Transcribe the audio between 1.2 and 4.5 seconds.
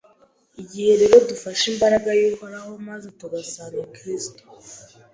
dufashe imbaraga y’Uhoraho, maze tugasanga Kristo